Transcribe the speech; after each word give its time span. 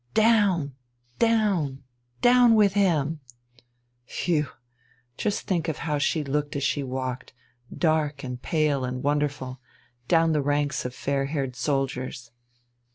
"Down, 0.15 0.73
down, 1.19 1.83
down 2.23 2.55
with 2.55 2.73
him!" 2.73 3.19
Phew! 4.07 4.47
Just 5.15 5.41
think 5.45 5.67
of 5.67 5.77
how 5.77 5.99
she 5.99 6.23
looked 6.23 6.55
as 6.55 6.63
she 6.63 6.81
walked, 6.81 7.33
dark 7.71 8.23
and 8.23 8.41
pale 8.41 8.83
and 8.83 9.03
wonderful, 9.03 9.59
down 10.07 10.31
the 10.31 10.41
ranks 10.41 10.85
of 10.85 10.95
fair 10.95 11.25
haired 11.25 11.55
soldiers. 11.55 12.31